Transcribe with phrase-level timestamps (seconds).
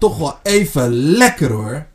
[0.00, 1.86] toch wel even lekker hoor.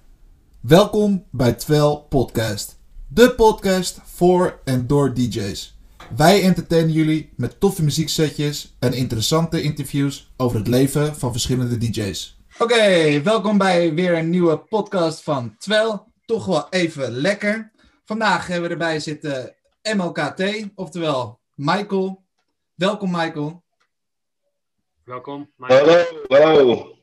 [0.61, 2.79] Welkom bij Twel Podcast.
[3.07, 5.78] De podcast voor en door DJ's.
[6.15, 12.38] Wij entertainen jullie met toffe muzieksetjes en interessante interviews over het leven van verschillende DJ's.
[12.60, 16.08] Oké, welkom bij weer een nieuwe podcast van Twel.
[16.26, 17.72] Toch wel even lekker.
[18.04, 19.56] Vandaag hebben we erbij zitten
[19.96, 22.24] MLKT, oftewel Michael.
[22.76, 23.64] Welkom Michael.
[25.04, 25.52] Welkom.
[25.58, 26.95] Hallo, hallo.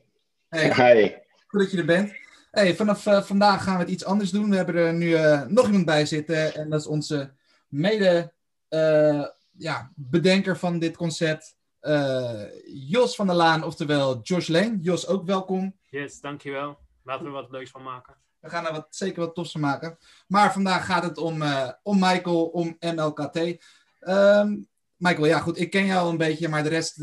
[0.53, 1.11] Hey, Hi.
[1.47, 2.11] Goed dat je er bent.
[2.51, 4.49] Hey, vanaf eh, vandaag gaan we het iets anders doen.
[4.49, 6.55] We hebben er nu eh, nog iemand bij zitten.
[6.55, 7.33] En dat is onze
[7.67, 8.33] mede
[8.69, 11.55] eh, ja, bedenker van dit concept.
[11.79, 14.77] eh, Jos van der Laan, oftewel Josh Lane.
[14.81, 15.75] Jos, ook welkom.
[15.89, 16.77] Yes, dankjewel.
[17.03, 18.15] Laten we er wat leuks van maken.
[18.39, 19.97] We gaan er wat, zeker wat tofs van maken.
[20.27, 23.65] Maar vandaag gaat het om, eh, om Michael, om MLKT.
[23.99, 24.55] Ehm,
[24.95, 26.99] Michael, ja goed, ik ken jou een beetje, maar de rest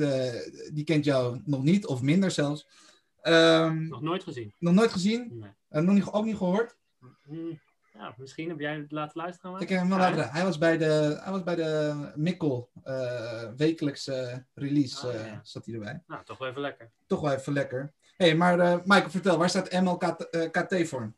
[0.74, 2.66] die kent jou nog niet, of minder zelfs.
[3.22, 4.54] Ehm, Nog nooit gezien.
[4.58, 5.28] nog nooit gezien?
[5.68, 5.82] Nee.
[5.84, 6.76] Nog niet, ook niet gehoord?
[7.24, 7.52] Hm,
[7.94, 9.52] Ja, misschien heb jij het laten luisteren.
[9.52, 10.42] maar- Ik heb hem wel Ja, laten luisteren.
[10.42, 15.06] Hij was bij de, hij was bij de Mikkel eh, wekelijkse release.
[15.06, 15.40] Oh, eh, ja.
[15.42, 16.02] Zat hij erbij.
[16.06, 16.90] Nou, toch wel even lekker.
[17.06, 17.92] Toch wel even lekker.
[18.16, 21.12] hey, maar eh, Michael, vertel, waar staat MLKT eh, KT voor?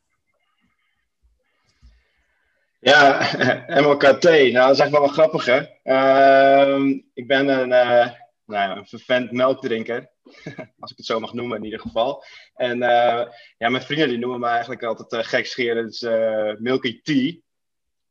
[2.81, 3.19] Ja,
[3.83, 4.23] MLKT.
[4.25, 5.67] Nou, dat is eigenlijk wel wel grappig, hè?
[5.83, 8.11] Ehm, ik ben een, eh
[8.53, 10.11] nou ja, een vervent melkdrinker.
[10.81, 12.25] Als ik het zo mag noemen, in ieder geval.
[12.55, 13.27] En eh,
[13.59, 17.35] ja, mijn vrienden die noemen me eigenlijk altijd uh, gekscherend uh, Milky Tea.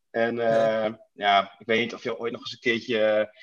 [0.10, 3.34] En uh, ja, ik weet niet of je ooit nog eens een keertje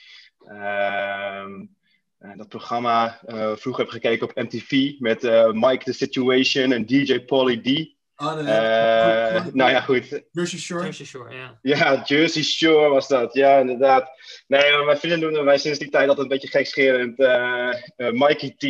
[2.36, 3.20] dat programma
[3.56, 7.97] vroeger hebt gekeken op MTV met Mike the Situation en DJ Polly D.
[8.20, 10.22] Oh, de, uh, nou ja, goed.
[10.32, 10.84] Jersey Shore.
[10.84, 11.58] Jersey Shore, ja.
[11.62, 13.34] Ja, Jersey Shore was dat.
[13.34, 14.10] Ja, inderdaad.
[14.46, 18.10] Nee, maar mijn vrienden noemden mij sinds die tijd altijd een beetje gekscherend uh, uh,
[18.12, 18.62] Mikey T.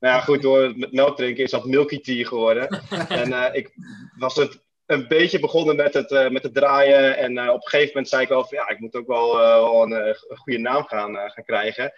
[0.00, 2.68] Nou ja, goed, door met melk drinken is dat Milky Tea geworden.
[3.08, 3.74] en ik
[4.18, 7.16] was het een beetje begonnen met het, met het draaien.
[7.16, 9.82] En op een gegeven moment zei ik al van, ja, ik moet ook wel, wel
[9.82, 11.92] een, een, goede naam gaan, gaan krijgen.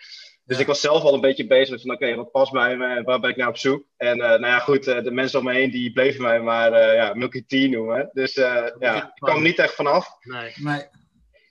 [0.48, 0.62] Dus ja.
[0.62, 2.86] ik was zelf al een beetje bezig met van oké, okay, wat past bij me
[2.86, 3.84] en waar ben ik nou op zoek?
[3.96, 6.72] En uh, nou ja, goed, uh, de mensen om me heen die bleven mij maar
[6.72, 8.10] uh, ja, Milky Tea noemen.
[8.12, 10.08] Dus ja, ik kwam er niet echt vanaf.
[10.20, 10.52] Nee.
[10.56, 10.86] nee.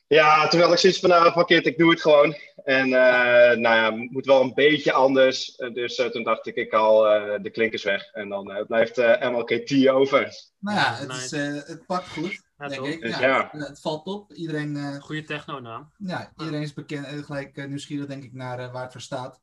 [0.07, 2.35] Ja, had ik zoiets van, nou, fuck it, ik doe het gewoon.
[2.63, 5.55] En nou ja, moet wel een beetje anders.
[5.73, 7.01] dus toen dacht ik, ik haal
[7.41, 8.11] de klinkers weg.
[8.13, 10.31] En dan blijft MLKT over.
[10.59, 11.31] Nou ja, het, is,
[11.67, 12.45] het pakt goed.
[12.57, 13.07] Ja, denk ik.
[13.07, 13.49] Ja, ja.
[13.51, 14.33] Het valt op.
[14.33, 15.91] Iedereen, uh, Goede techno-naam.
[15.97, 19.01] ja, iedereen is bekend, uh, gelijk uh, nieuwsgierig, denk ik, naar uh, waar het voor
[19.01, 19.39] staat.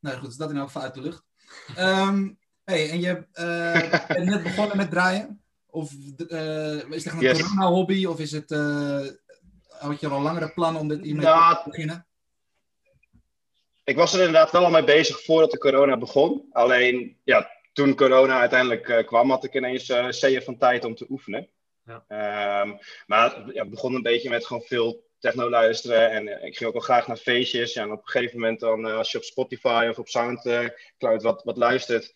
[0.00, 1.24] Nou goed, dus dat in elk geval uit de lucht.
[1.78, 3.26] Um, hey, en je
[4.08, 5.42] bent net begonnen met draaien?
[5.70, 5.92] Of
[6.90, 7.42] is het een Yes.
[7.42, 8.04] corona-hobby?
[8.04, 8.50] Of is het,
[9.78, 12.06] had je al langere plannen om dit hiermee Nou, te beginnen?
[13.84, 16.46] Ik was er inderdaad wel al mee bezig voordat de corona begon.
[16.50, 21.06] Alleen, ja, toen corona uiteindelijk kwam, had ik ineens uh, zeeën van tijd om te
[21.08, 21.48] oefenen.
[21.84, 22.60] Ja.
[22.62, 26.10] Um, maar ja, het begon een beetje met gewoon veel techno luisteren.
[26.10, 27.72] En uh, ik ging ook wel graag naar feestjes.
[27.72, 31.22] Ja, en op een gegeven moment dan, uh, als je op Spotify of op Soundcloud
[31.22, 32.14] wat, wat luistert,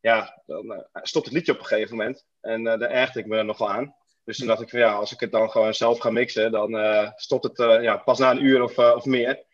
[0.00, 2.26] ja, dan stopt het liedje op een gegeven moment.
[2.40, 3.94] En daar ergerde ik me er nogal aan.
[4.26, 6.76] Dus toen dacht ik van ja, als ik het dan gewoon zelf ga mixen, dan
[7.16, 9.44] stopt het ja, pas na een uur of, of meer.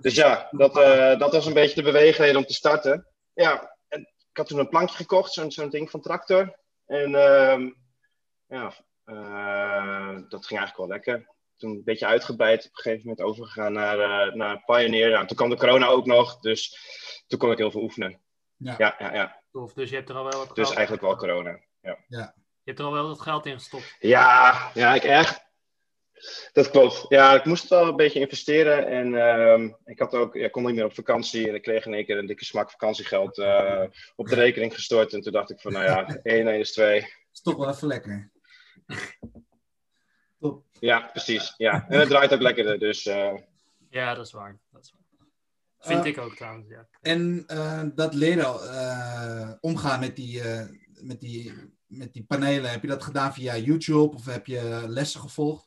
[0.00, 0.74] Dus ja, dat,
[1.18, 3.06] dat was een beetje de beweegreden om te starten.
[3.32, 6.58] Ja, en ik had toen een plankje gekocht, zo'n zo'n ding van Tractor.
[6.86, 7.10] En
[8.46, 8.72] ja,
[9.06, 11.34] uh, dat ging eigenlijk wel lekker.
[11.56, 15.10] Toen een beetje uitgebreid, op een gegeven moment overgegaan naar, uh, naar Pioneer.
[15.10, 16.78] Nou, toen kwam de corona ook nog, dus
[17.26, 18.20] toen kon ik heel veel oefenen.
[18.56, 19.14] Ja, ja, ja.
[19.14, 19.42] ja.
[19.50, 21.98] Tof, dus je hebt er al wel wat Dus eigenlijk wel corona, ja.
[22.08, 22.34] ja.
[22.66, 23.96] Je hebt er al wel wat geld in gestopt.
[23.98, 25.44] Ja, ja, ik echt.
[26.52, 27.04] Dat klopt.
[27.08, 28.86] Ja, ik moest wel een beetje investeren.
[28.86, 31.48] En uh, ik had ook, ja, kon niet meer op vakantie.
[31.48, 33.82] En ik kreeg in één keer een dikke smak vakantiegeld uh,
[34.16, 35.12] op de rekening gestort.
[35.12, 37.00] En toen dacht ik van, nou ja, 1, 1 is 2.
[37.00, 38.30] Dat is toch wel even lekker.
[40.40, 40.64] Top.
[40.80, 41.54] Ja, precies.
[41.56, 41.86] Ja.
[41.88, 43.06] En het draait ook lekkerder, dus...
[43.06, 43.34] Uh...
[43.90, 44.58] Ja, dat is waar.
[44.70, 45.28] Dat is waar.
[45.78, 46.88] Vind Uh, ik ook trouwens, ja.
[47.00, 50.42] En uh, dat leren uh, omgaan met die,
[51.00, 51.52] met, die,
[51.86, 55.64] met die panelen, heb je dat gedaan via YouTube of heb je lessen gevolgd?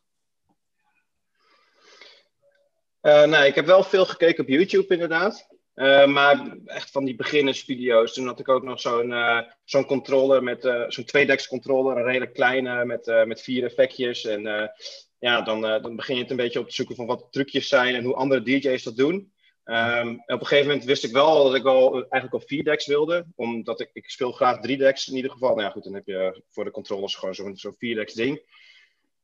[3.02, 5.48] nee, ik heb wel veel gekeken op YouTube inderdaad.
[5.80, 8.14] Uh, maar echt van die beginnersvideo's.
[8.14, 12.04] Toen had ik ook nog zo'n uh, zo'n controller met uh, zo'n tweedeks controller, een
[12.04, 14.26] redelijk kleine met, met vier effectjes.
[14.26, 14.72] En
[15.20, 17.96] ja, dan, dan begin je het een beetje op te zoeken van wat trucjes zijn
[17.96, 19.34] en hoe andere DJ's dat doen.
[19.70, 22.86] Um, op een gegeven moment wist ik wel dat ik wel eigenlijk al vier decks
[22.86, 23.26] wilde.
[23.36, 25.50] Omdat ik, ik speel graag drie decks in ieder geval.
[25.50, 28.42] Nou ja, goed, dan heb je voor de controllers gewoon zo'n zo'n vier decks ding.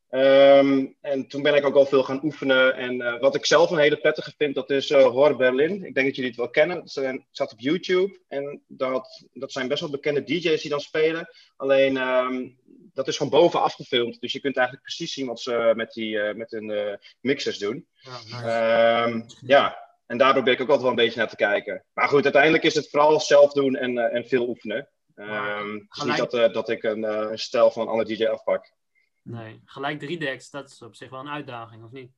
[0.09, 2.75] Ehm, en toen ben ik ook al veel gaan oefenen.
[2.75, 5.85] En eh, wat ik zelf een hele prettige vind, dat is uh, Berlin.
[5.85, 6.77] Ik denk dat jullie het wel kennen.
[6.77, 8.19] Het staat op YouTube.
[8.27, 11.29] En dat, dat zijn best wel bekende DJ's die dan spelen.
[11.55, 12.49] Alleen, ehm,
[12.93, 14.21] dat is van bovenaf gefilmd.
[14.21, 17.87] Dus je kunt eigenlijk precies zien wat ze met, die, uh, met hun mixers doen.
[17.95, 19.11] Ja, nice.
[19.11, 21.85] um, ja, en daar probeer ik ook altijd wel een beetje naar te kijken.
[21.93, 24.89] Maar goed, uiteindelijk is het vooral zelf doen en, en veel oefenen.
[25.15, 28.73] Um, het is niet dat, dat ik een, een stijl van een andere DJ afpak.
[29.21, 32.11] Nee, gelijk drie decks, dat is op zich wel een uitdaging, of niet?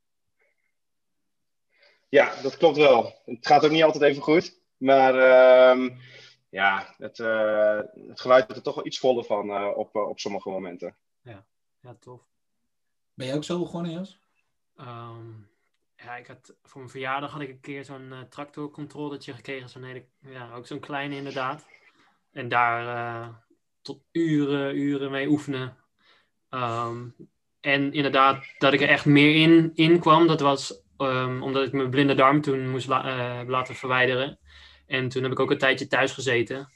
[2.09, 3.21] Ja, dat klopt wel.
[3.25, 4.59] Het gaat ook niet altijd even goed.
[4.77, 5.97] Maar uh,
[6.49, 10.09] ja, het, uh, het geluid wordt er toch wel iets voller van uh, op, uh,
[10.09, 10.97] op sommige momenten.
[11.21, 11.45] Ja.
[11.79, 12.21] ja, tof.
[13.13, 14.19] Ben je ook zo begonnen, Jos?
[14.75, 15.49] Um,
[15.97, 19.69] ja, ik had, voor mijn verjaardag had ik een keer zo'n uh, tractorcontroletje gekregen.
[19.69, 21.65] Zo'n hele, ja, ook zo'n kleine inderdaad.
[22.31, 23.45] En daar
[23.81, 25.77] tot uren, uren mee oefenen.
[26.49, 27.15] Um,
[27.59, 31.71] en inderdaad, dat ik er echt meer in, in kwam, dat was um, omdat ik
[31.71, 34.39] mijn blinde darm toen moest uh, laten verwijderen.
[34.85, 36.69] En toen heb ik ook een tijdje thuis gezeten.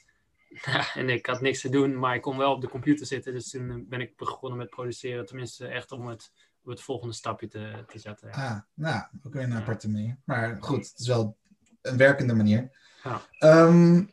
[0.94, 3.32] en ik had niks te doen, maar ik kon wel op de computer zitten.
[3.32, 5.26] Dus toen ben ik begonnen met produceren.
[5.26, 6.32] Tenminste, echt om het,
[6.64, 8.28] het volgende stapje te, te zetten.
[8.28, 8.34] Ja.
[8.34, 10.18] Ah, nou, ook weer een aparte manier.
[10.24, 11.36] Maar goed, het is wel
[11.82, 12.70] een werkende manier.
[13.02, 13.22] Ja.
[13.64, 14.12] Um,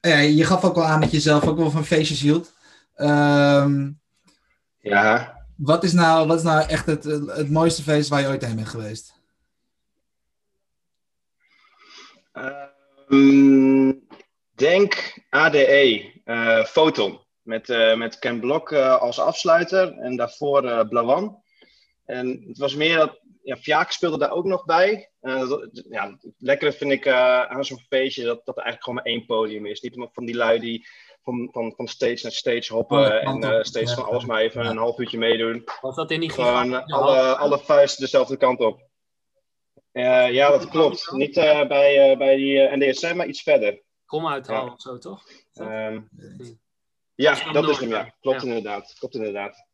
[0.00, 2.52] ja, je gaf ook wel aan dat je zelf ook wel van feestjes hield.
[2.96, 4.00] Um,
[4.78, 5.42] ja.
[5.56, 8.56] Wat is nou, wat is nou echt het, het mooiste feest waar je ooit heen
[8.56, 9.22] bent geweest?
[13.08, 14.06] Um,
[14.54, 17.23] denk ADE, uh, Photon.
[17.44, 21.42] Met, uh, met Ken Blok uh, als afsluiter en daarvoor uh, Blawan.
[22.04, 23.22] En het was meer dat.
[23.42, 25.10] Ja, Fjaak speelde daar ook nog bij.
[25.20, 29.12] Dat, ja, het lekkere vind ik aan zo'n feestje dat, dat er eigenlijk gewoon maar
[29.12, 29.80] één podium is.
[29.80, 30.86] Niet van die lui die
[31.24, 33.96] van, van, van stage naar stage hoppen oh, en uh, steeds ja.
[33.96, 34.70] van alles maar even ja.
[34.70, 35.64] een half uurtje meedoen.
[35.80, 38.88] Was dat in die Gewoon alle, alle vuisten dezelfde kant op.
[39.92, 41.12] Uh, ja, dat klopt.
[41.12, 43.82] Niet uh, bij, bij die NDSM, maar iets verder.
[44.06, 45.22] Kom uithalen of zo, toch?
[45.54, 46.08] Um,
[47.14, 48.14] ja, dat is hem, ja.
[48.20, 48.94] Klopt inderdaad.
[48.98, 49.66] Klopt inderdaad.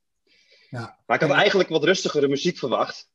[0.70, 0.98] Ja.
[1.06, 3.08] Maar ik had eigenlijk wat rustigere muziek verwacht.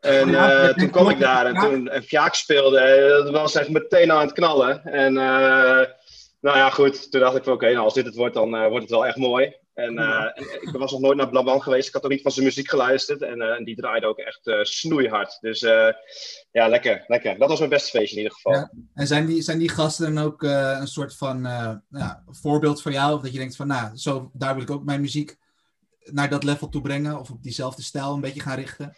[0.00, 4.12] En uh, toen kwam ik daar en toen en Fjaak speelde, dat was echt meteen
[4.12, 4.84] aan het knallen.
[4.84, 5.84] En uh,
[6.40, 7.10] nou ja, goed.
[7.10, 8.90] Toen dacht ik van oké, okay, nou, als dit het wordt, dan uh, wordt het
[8.90, 9.56] wel echt mooi.
[9.76, 10.26] En uh,
[10.60, 11.88] ik was nog nooit naar Blaban geweest.
[11.88, 13.22] Ik had ook niet van zijn muziek geluisterd.
[13.22, 15.38] En, en die draaide ook echt snoeihard.
[15.40, 15.60] Dus
[16.50, 17.38] ja, lekker, lekker.
[17.38, 18.52] Dat was mijn beste feestje in ieder geval.
[18.52, 18.70] Ja.
[18.94, 21.48] En zijn die, zijn die gasten dan ook een soort van
[22.26, 23.14] voorbeeld voor jou?
[23.14, 25.36] Of dat je denkt van, nou, zo, daar wil ik ook mijn muziek
[26.04, 27.18] naar dat level toe brengen?
[27.18, 28.96] Of op diezelfde stijl een beetje gaan richten?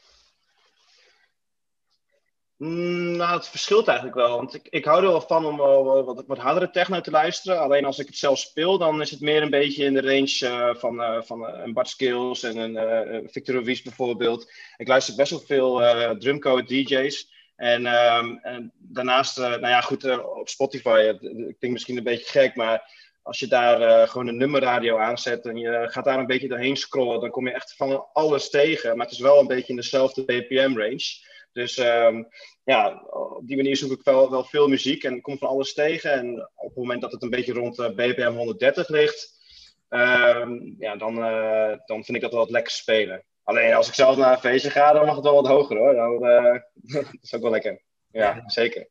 [2.59, 4.37] Mm, nou, het verschilt eigenlijk wel.
[4.37, 5.57] Want ik, ik hou er wel van om
[6.05, 7.61] wat, wat hardere techno te luisteren.
[7.61, 10.39] Alleen als ik het zelf speel, dan is het meer een beetje in de range
[10.43, 14.53] uh, van, uh, van uh, een Bart Skills en een Victor Ruiz bijvoorbeeld.
[14.77, 15.83] Ik luister best wel veel
[16.19, 17.37] drumcode DJ's.
[17.57, 22.55] En, um, en daarnaast, nou ja, goed, op Spotify, het klinkt misschien een beetje gek,
[22.57, 26.77] maar als je daar gewoon een nummerradio aanzet en je gaat daar een beetje doorheen
[26.77, 28.97] scrollen, dan kom je echt van alles tegen.
[28.97, 31.27] Maar het is wel een beetje in dezelfde BPM-range.
[31.53, 32.29] Dus um,
[32.65, 36.13] ja, op die manier zoek ik wel, wel veel muziek en kom van alles tegen.
[36.13, 39.41] En op het moment dat het een beetje rond uh, BPM 130 ligt,
[39.89, 43.25] um, ja, dan, uh, dan vind ik dat wel wat lekker spelen.
[43.43, 45.95] Alleen als ik zelf naar een feestje ga, dan mag het wel wat hoger hoor.
[45.95, 46.61] Dan, uh,
[47.03, 47.83] dat is ook wel lekker.
[48.11, 48.89] Ja, zeker.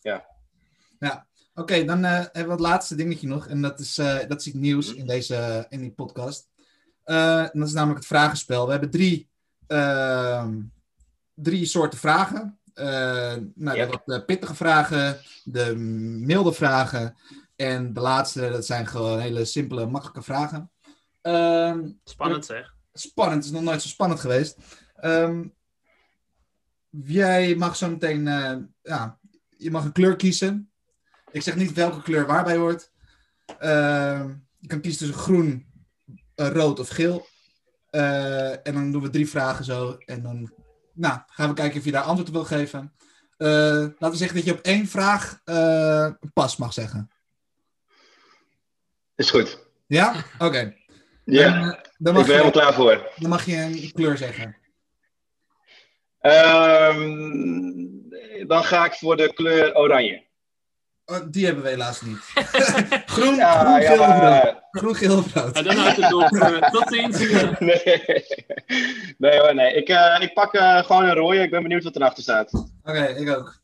[0.00, 0.26] Ja.
[0.98, 3.46] Ja, oké, okay, dan hebben we het laatste dingetje nog.
[3.46, 6.48] En dat is, dat is iets nieuws in, deze, in die podcast.
[7.04, 8.64] dat is namelijk het vragenspel.
[8.64, 9.30] We hebben drie
[9.66, 10.58] ehm,
[11.42, 12.58] drie soorten vragen.
[12.74, 12.84] Uh,
[13.54, 13.86] nou, Ja.
[13.86, 15.74] de wat pittige vragen, de
[16.26, 17.16] milde vragen.
[17.56, 20.70] En de laatste, dat zijn gewoon hele simpele, makkelijke vragen.
[21.22, 22.74] Ehm, Spannend zeg.
[22.92, 24.56] spannend, het is nog nooit zo spannend geweest.
[24.96, 25.44] Ehm,
[26.90, 29.18] jij mag zo meteen, eh, ja,
[29.56, 30.70] je mag een kleur kiezen.
[31.30, 32.90] Ik zeg niet welke kleur waarbij hoort.
[33.58, 34.28] Ehm,
[34.58, 35.66] je kan kiezen tussen groen,
[36.34, 37.26] eh, rood of geel.
[37.90, 39.96] Eh, en dan doen we drie vragen zo.
[39.98, 40.52] En dan
[41.00, 42.92] nou, gaan we kijken of je daar antwoord op wil geven.
[43.38, 47.10] Uh, laten we zeggen dat je op één vraag uh, pas mag zeggen.
[49.14, 49.58] Is goed.
[49.86, 50.14] Ja?
[50.34, 50.44] Oké.
[50.44, 50.78] Okay.
[51.24, 53.12] Ja, dan, uh, dan ik ben helemaal klaar voor.
[53.16, 54.56] Dan mag je een kleur zeggen.
[56.20, 58.08] Um,
[58.46, 60.26] dan ga ik voor de kleur oranje.
[61.04, 62.18] Oh, die hebben we helaas niet.
[63.14, 64.59] groen, ja, groen, ja.
[64.70, 65.56] Groen, geel of rood.
[65.56, 66.28] Ja, dan houdt het op.
[66.70, 67.18] Tot ziens.
[67.58, 68.24] nee.
[69.18, 69.74] nee hoor, nee.
[69.74, 71.38] Ik, uh, ik pak uh, gewoon een rode.
[71.38, 72.54] Ik ben benieuwd wat erachter staat.
[72.54, 73.60] Oké, okay, ik ook.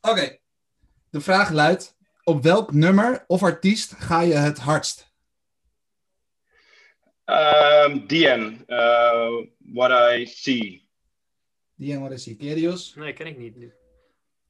[0.00, 0.10] Oké.
[0.10, 0.40] Okay.
[1.10, 1.96] De vraag luidt.
[2.24, 5.10] Op welk nummer of artiest ga je het hardst?
[7.24, 10.88] Um, DN, uh, What I See.
[11.76, 12.36] DN What I See.
[12.36, 12.94] Ken je die, Jos?
[12.94, 13.72] Nee, ken ik niet nu.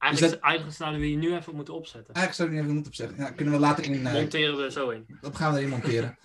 [0.03, 2.13] Eigenlijk, dat- eigenlijk zouden we die nu even moeten opzetten.
[2.13, 3.17] Eigenlijk zou ik niet even moeten opzeggen.
[3.17, 4.07] Ja, kunnen we later in...
[4.07, 5.05] eh, Monteren we zo in.
[5.21, 6.17] dat gaan we erin monteren.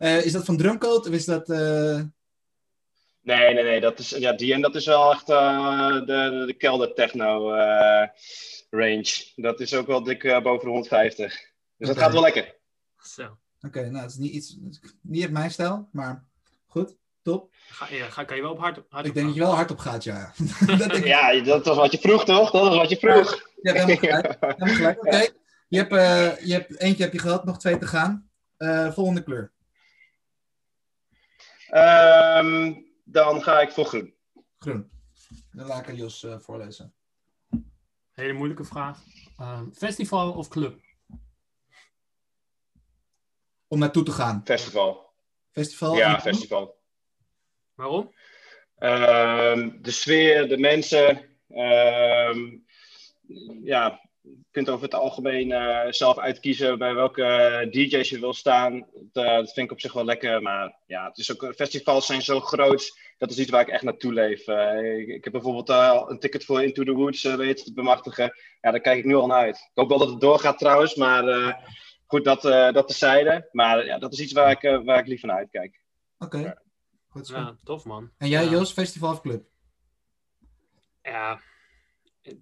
[0.00, 1.50] Eh, is dat van Drumcode of is dat...
[1.50, 2.00] eh,
[3.22, 3.80] Nee, nee, nee.
[3.80, 8.08] Dat is, ja, DN dat is wel echt eh, de, de, de kelder techno eh,
[8.70, 9.32] range.
[9.36, 11.38] Dat is ook wel dik eh, boven de 150.
[11.76, 12.56] Dus dat gaat wel lekker.
[12.96, 13.38] Zo.
[13.60, 14.56] Oké, nou, het is niet iets...
[15.02, 16.24] Niet op mijn stijl, maar
[16.66, 16.96] goed.
[17.22, 17.54] Top.
[17.68, 19.70] Ga, ja, ga, kan je wel op hard, hard Ik denk dat je wel hard
[19.70, 20.32] op gaat, ja.
[20.78, 21.04] dat ik.
[21.04, 22.50] Ja, dat was wat je vroeg, toch?
[22.50, 23.48] Dat was wat je vroeg.
[23.62, 24.24] Je hebt helemaal
[24.74, 24.98] gelijk.
[24.98, 25.26] Oké.
[25.68, 28.30] Je, hebt, eh, je hebt eentje heb je gehad, nog twee te gaan.
[28.56, 29.52] Eh, volgende kleur.
[31.70, 32.74] Ehm,
[33.04, 34.14] dan ga ik voor groen.
[34.58, 34.90] Groen.
[35.52, 36.94] Dan laat ik aan Jos eh, voorlezen.
[38.10, 39.02] Hele moeilijke vraag.
[39.38, 40.80] Ehm, festival of club?
[43.68, 44.40] Om naartoe te gaan.
[44.44, 45.12] Festival.
[45.50, 45.96] Festival?
[45.96, 46.78] Ja, festival.
[47.74, 48.14] Waarom?
[48.76, 51.28] Ehm, de sfeer, de mensen.
[51.48, 52.58] ehm,
[53.62, 58.86] ja, je kunt over het algemeen eh, zelf uitkiezen bij welke DJ's je wil staan.
[59.12, 60.42] Dat, eh, dat vind ik op zich wel lekker.
[60.42, 62.98] Maar ja, het is ook, festivals zijn zo groot.
[63.18, 64.46] Dat is iets waar ik echt naartoe leef.
[64.46, 67.64] Eh, ik, ik heb bijvoorbeeld eh, al een ticket voor Into the Woods eh, weet
[67.64, 68.34] te bemachtigen.
[68.60, 69.56] Ja, daar kijk ik nu al naar uit.
[69.56, 70.94] Ik hoop wel dat het doorgaat trouwens.
[70.94, 71.54] Maar eh,
[72.06, 73.48] goed, dat, eh dat tezijde.
[73.52, 75.80] Maar ja, dat is iets waar ik, eh, waar ik liever naar uitkijk.
[76.18, 76.62] Oké.
[77.08, 77.36] Goed zo.
[77.36, 78.10] Ja, tof man.
[78.18, 78.50] En jij, Ja.
[78.50, 79.44] Jos, festival of club?
[81.02, 81.40] Ja,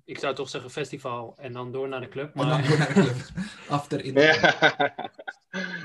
[0.04, 2.35] ik zou toch zeggen festival en dan door naar de club.
[2.35, 3.16] En dan Maar door naar de club.
[3.68, 4.56] After in Ja.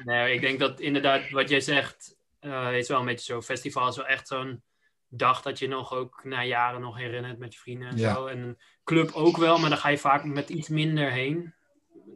[0.04, 3.42] nee, ik denk dat inderdaad wat jij zegt eh, is wel een beetje zo.
[3.42, 4.62] Festival is wel echt zo'n
[5.08, 8.14] dag dat je nog ook na jaren nog herinnert met je vrienden en Ja.
[8.14, 8.26] zo.
[8.26, 11.54] En een club ook wel, maar dan ga je vaak met iets minder heen.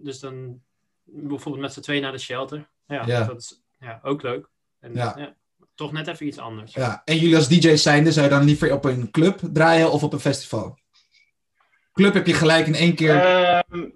[0.03, 0.61] Dus dan
[1.03, 2.69] bijvoorbeeld met z'n twee naar de shelter.
[2.87, 3.23] Ja, Ja.
[3.23, 4.47] dat is ja, ook leuk.
[4.79, 5.13] En, Ja.
[5.17, 5.35] ja,
[5.75, 6.73] toch net even iets anders.
[6.73, 7.01] Ja.
[7.05, 10.13] En jullie als DJ's zijnde, zou je dan liever op een club draaien of op
[10.13, 10.79] een festival?
[11.97, 13.15] Club heb je gelijk in één keer
[13.69, 13.89] Ehm,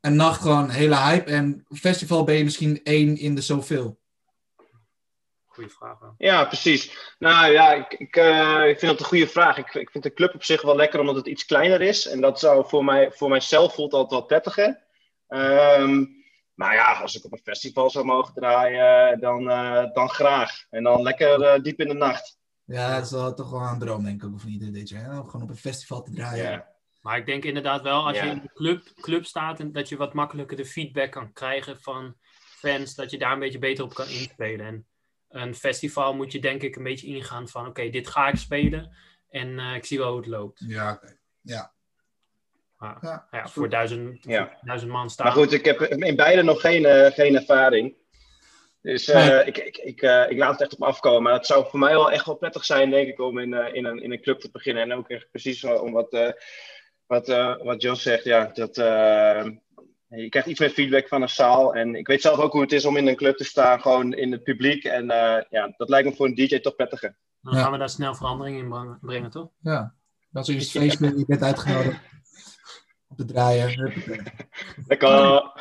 [0.00, 1.30] een nacht gewoon hele hype.
[1.30, 3.98] En festival ben je misschien één in de zoveel.
[5.46, 5.98] Goeie vraag.
[6.18, 7.14] Ja, precies.
[7.18, 9.58] Nou ja, ik, ik, eh, ik vind dat een goede vraag.
[9.58, 12.06] Ik, ik vind de club op zich wel lekker omdat het iets kleiner is.
[12.06, 14.78] En dat zou voor, mij, voor mijzelf voelt altijd wel prettiger.
[15.28, 16.04] Ehm,
[16.54, 20.64] maar ja, als ik op een festival zou mogen draaien, dan, eh, dan graag.
[20.70, 22.38] En dan lekker eh, diep in de nacht.
[22.64, 24.94] Ja, dat is wel toch wel een droom, denk ik, ook van iedere DJ.
[24.94, 25.18] Hè?
[25.18, 26.50] Om gewoon op een festival te draaien.
[26.50, 26.75] Ja.
[27.06, 28.24] Maar ik denk inderdaad wel, als Ja.
[28.24, 31.80] je in de club, club staat, en dat je wat makkelijker de feedback kan krijgen
[31.80, 34.66] van fans, dat je daar een beetje beter op kan inspelen.
[34.66, 34.86] En
[35.28, 38.96] een festival moet je denk ik een beetje ingaan van, oké, dit ga ik spelen
[39.30, 40.64] en eh, ik zie wel hoe het loopt.
[40.66, 41.16] Ja, oké.
[41.40, 41.72] Ja.
[42.76, 44.46] Maar, Ja, ja, voor duizend, Ja.
[44.46, 45.26] voor duizend man staan.
[45.26, 47.94] Maar goed, ik heb in beide nog geen, eh, geen ervaring.
[48.82, 49.44] Dus eh, Nee.
[49.44, 51.22] ik, ik, ik, eh, ik laat het echt op me afkomen.
[51.22, 53.74] Maar het zou voor mij wel echt wel prettig zijn, denk ik, om in, eh,
[53.74, 54.82] in, een, in een club te beginnen.
[54.82, 56.30] En ook echt precies om wat, eh
[57.06, 58.24] wat, eh wat Jos zegt.
[58.24, 59.44] Ja, dat, eh,
[60.08, 61.74] je krijgt iets meer feedback van een zaal.
[61.74, 64.12] En ik weet zelf ook hoe het is om in een club te staan, gewoon
[64.12, 64.84] in het publiek.
[64.84, 67.16] En eh, ja, dat lijkt me voor een DJ toch prettiger.
[67.40, 67.62] Dan Ja.
[67.62, 69.48] gaan we daar snel verandering in brengen, toch?
[69.60, 69.94] ja.
[70.30, 72.00] Dat is eerst feestje, je bent uitgenodigd.
[73.08, 73.92] Op de draaien.
[74.86, 75.10] Lekker.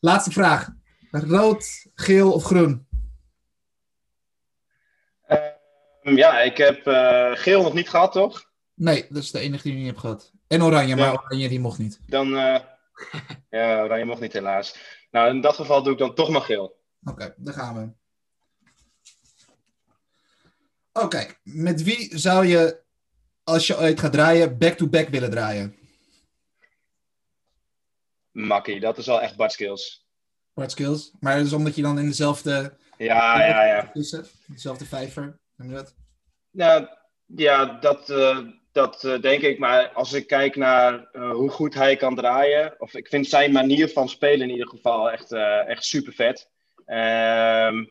[0.00, 0.68] Laatste vraag.
[1.10, 2.86] Rood, geel of groen?
[5.26, 8.50] Ehm, ja, ik heb eh, geel nog niet gehad, toch?
[8.74, 10.32] Nee, dat is de enige die je niet hebt gehad.
[10.46, 11.22] En oranje, maar Ja.
[11.24, 11.98] oranje die mocht niet.
[12.06, 12.60] Dan, eh
[13.50, 14.76] ja, Oranje mocht niet helaas.
[15.10, 16.80] Nou, in dat geval doe ik dan toch maar geel.
[17.04, 17.92] Oké, daar gaan we.
[21.02, 22.82] Oké, met wie zou je,
[23.44, 25.76] als je ooit gaat draaien, back-to-back willen draaien?
[28.30, 30.06] Makkie, dat is wel echt Bart Skills.
[30.54, 31.12] Bart Skills.
[31.20, 33.90] Maar dat is omdat je dan in dezelfde, Ja, ja, ja.
[33.92, 35.94] tussen, dezelfde vijver, noem je dat?
[36.50, 36.88] Nou,
[37.26, 38.38] ja, dat, eh,
[38.76, 39.58] dat eh, denk ik.
[39.58, 43.52] Maar als ik kijk naar eh, hoe goed hij kan draaien, of ik vind zijn
[43.52, 46.50] manier van spelen in ieder geval echt, eh, echt super vet.
[46.84, 47.84] Ehm,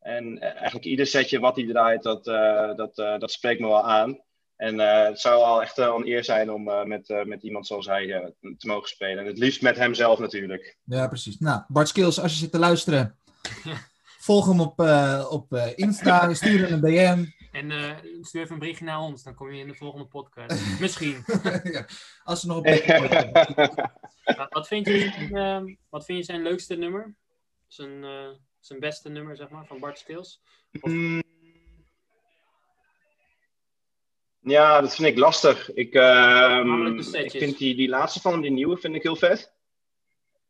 [0.00, 3.88] en eigenlijk ieder setje wat hij draait, dat, eh, dat, eh, dat spreekt me wel
[3.88, 4.26] aan.
[4.56, 7.66] En eh, het zou al echt een eer zijn om eh, met, eh, met iemand
[7.66, 8.26] zoals hij eh,
[8.58, 9.18] te mogen spelen.
[9.18, 10.76] En het liefst met hemzelf natuurlijk.
[10.84, 11.38] Ja, precies.
[11.38, 13.18] Nou, Bart Skills, als je zit te luisteren,
[14.28, 17.24] volg hem op, eh, op eh, Insta, stuur hem een DM.
[17.58, 20.62] En uh, stuur even een berichtje naar ons, dan kom je in de volgende podcast.
[20.80, 21.24] Misschien.
[21.72, 21.86] ja,
[22.24, 23.92] als ze nog een beetje...
[24.50, 27.14] wat, vind je, uh, wat vind je zijn leukste nummer?
[27.66, 28.28] Zijn, uh,
[28.60, 30.42] zijn beste nummer, zeg maar, van Bart Stills?
[30.80, 30.90] Of...
[30.90, 31.22] Mm.
[34.40, 35.72] Ja, dat vind ik lastig.
[35.74, 39.52] Ik, uh, ik vind die, die laatste van hem, die nieuwe, vind ik heel vet.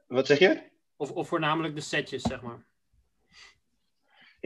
[0.07, 0.63] Wat zeg je?
[0.97, 2.67] Of, of voornamelijk de setjes, zeg maar.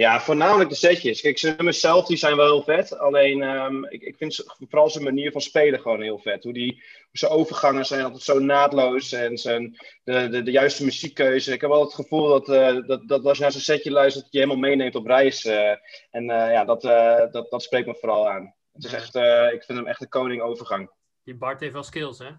[0.02, 1.20] Ja, voornamelijk de setjes.
[1.20, 2.98] Kijk, zijn nummers zelf die zijn wel heel vet.
[2.98, 6.44] Alleen, um, ik, ik vind vooral zijn manier van spelen gewoon heel vet.
[6.44, 9.12] Hoe, die, hoe zijn overgangen zijn altijd zo naadloos.
[9.12, 11.52] En zijn, de, de, de juiste muziekkeuze.
[11.52, 14.24] Ik heb wel het gevoel dat, uh, dat, dat als je naar zijn setje luistert,
[14.24, 15.44] dat je helemaal meeneemt op reis.
[15.44, 15.70] Uh,
[16.10, 16.82] en uh, ja, dat,
[17.32, 18.54] dat, dat spreekt me vooral aan.
[18.72, 19.14] Het is echt,
[19.54, 20.90] ik vind hem echt de koning overgang.
[21.24, 22.30] Die Bart heeft wel skills, hè?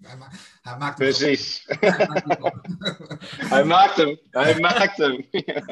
[0.00, 0.30] Hij, ma
[0.62, 1.64] hij maakt hem Precies.
[3.54, 4.20] hij maakt hem.
[4.30, 5.26] Hij maakt hem.
[5.30, 5.62] ja.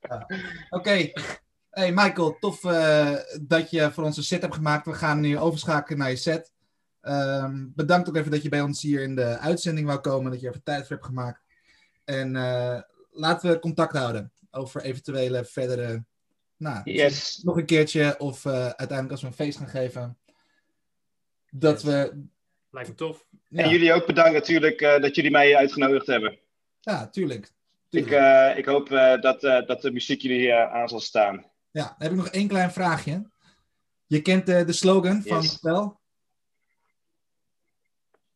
[0.00, 0.26] Oké.
[0.70, 1.14] Okay.
[1.70, 4.86] Hey Michael, tof uh, dat je voor ons een set hebt gemaakt.
[4.86, 6.52] We gaan nu overschakelen naar je set.
[7.02, 10.30] Um, bedankt ook even dat je bij ons hier in de uitzending wou komen.
[10.30, 11.42] Dat je even tijd voor hebt gemaakt.
[12.04, 16.04] En uh, laten we contact houden over eventuele verdere...
[16.56, 17.40] Nou, yes.
[17.42, 20.18] nog een keertje of uh, uiteindelijk als we een feest gaan geven.
[21.50, 21.92] Dat yes.
[21.92, 22.24] we
[22.70, 23.24] Lijkt me tof.
[23.48, 23.62] Ja.
[23.62, 26.38] En jullie ook bedankt natuurlijk uh, dat jullie mij uitgenodigd hebben.
[26.80, 27.50] Ja, tuurlijk.
[27.88, 28.12] tuurlijk.
[28.12, 31.44] Ik, uh, ik hoop uh, dat, dat de muziek jullie aan zal staan.
[31.70, 33.30] Ja, dan heb ik nog één klein vraagje.
[34.06, 35.52] Je kent de slogan van Yes.
[35.52, 36.00] Spel?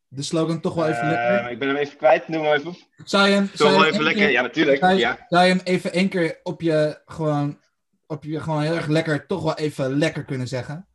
[0.09, 1.51] De slogan toch wel even lekker?
[1.51, 2.77] ik ben hem even kwijt, noem maar even.
[3.05, 4.79] Zou je hem, Toch zou je wel hem even één lekker, keer- ja natuurlijk.
[4.79, 5.27] Zou je, Ja.
[5.29, 7.61] zou je hem even één keer op je gewoon,
[8.07, 10.87] op je gewoon heel erg lekker, toch wel even lekker kunnen zeggen?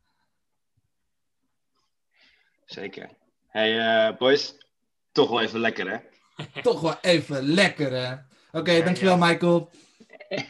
[2.64, 3.10] Zeker.
[3.50, 4.54] Hey eh, boys,
[5.12, 5.98] toch wel even lekker hè?
[6.62, 8.14] Toch wel even lekker, hè?
[8.58, 9.70] Oké, dankjewel Michael.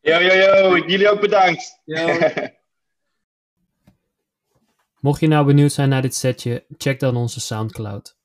[0.00, 1.80] Yo, yo, yo, jullie ook bedankt.
[1.84, 2.18] Yo.
[5.00, 8.16] Mocht je nou benieuwd zijn naar dit setje, check dan onze Soundcloud.